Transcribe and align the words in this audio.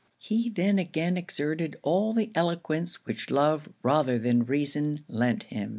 He 0.17 0.49
then 0.49 0.79
again 0.79 1.15
exerted 1.15 1.75
all 1.83 2.11
the 2.11 2.31
eloquence 2.33 3.05
which 3.05 3.29
love 3.29 3.69
rather 3.83 4.17
than 4.17 4.45
reason 4.47 5.05
lent 5.07 5.43
him. 5.43 5.69